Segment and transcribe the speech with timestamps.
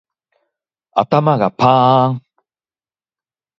[0.95, 2.25] 頭がパーン